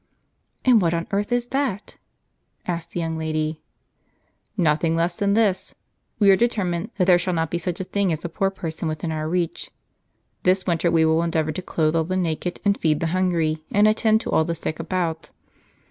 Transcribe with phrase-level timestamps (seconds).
[0.65, 1.97] "And what on earth is that?"
[2.65, 3.61] asked the young lady."
[4.71, 5.75] Nothing less than this.
[6.17, 8.87] We are determined that there shall not be such a thing as a poor person
[8.87, 9.69] within our reach;
[10.41, 13.87] this winter we will endeavor to clothe all the naked, and feed the hungry, and
[13.87, 15.29] attend to all the sick about.